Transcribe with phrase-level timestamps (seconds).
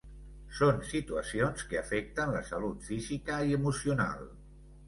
[0.59, 4.27] Són situacions que afecten la salut física i emocional.